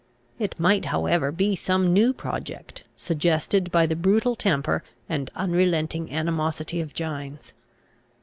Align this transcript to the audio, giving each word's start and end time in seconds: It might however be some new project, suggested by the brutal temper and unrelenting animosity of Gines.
It 0.39 0.59
might 0.59 0.85
however 0.85 1.31
be 1.31 1.55
some 1.55 1.85
new 1.93 2.11
project, 2.11 2.85
suggested 2.97 3.71
by 3.71 3.85
the 3.85 3.95
brutal 3.95 4.35
temper 4.35 4.83
and 5.07 5.29
unrelenting 5.35 6.11
animosity 6.11 6.81
of 6.81 6.91
Gines. 6.91 7.53